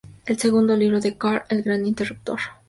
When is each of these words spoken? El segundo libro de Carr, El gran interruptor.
El 0.25 0.39
segundo 0.39 0.75
libro 0.75 0.99
de 0.99 1.15
Carr, 1.15 1.45
El 1.49 1.61
gran 1.61 1.85
interruptor. 1.85 2.39